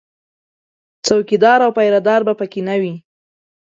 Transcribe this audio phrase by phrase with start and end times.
[1.05, 2.95] څوکیدار او پیره دار به په کې نه وي